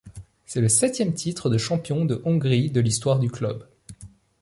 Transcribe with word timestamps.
C'est 0.47 0.61
le 0.61 0.67
septième 0.67 1.13
titre 1.13 1.47
de 1.47 1.59
champion 1.59 2.05
de 2.05 2.23
Hongrie 2.25 2.71
de 2.71 2.79
l'histoire 2.81 3.19
du 3.19 3.29
club. 3.29 3.67